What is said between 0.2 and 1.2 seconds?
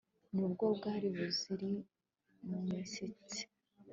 nubwo bwari